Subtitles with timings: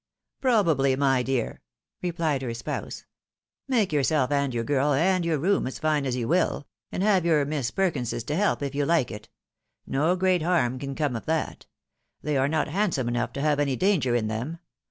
[0.41, 1.61] "Probably, my dear,"
[2.01, 3.05] replied her spouse."
[3.67, 7.23] Make yourself and your girl, and your room, as fine as you will; and have
[7.23, 9.29] your Miss Perkinses to help, if you like it.
[9.85, 11.67] No great harm can come of that.
[12.23, 14.57] They are not handsome enough to have any danger in them.